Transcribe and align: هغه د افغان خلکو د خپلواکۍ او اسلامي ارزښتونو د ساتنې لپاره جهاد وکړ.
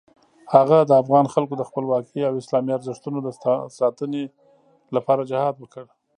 هغه 0.53 0.77
د 0.89 0.91
افغان 1.03 1.25
خلکو 1.33 1.53
د 1.57 1.63
خپلواکۍ 1.69 2.19
او 2.25 2.33
اسلامي 2.41 2.71
ارزښتونو 2.77 3.19
د 3.23 3.29
ساتنې 3.79 4.23
لپاره 4.95 5.27
جهاد 5.31 5.55
وکړ. 5.59 5.85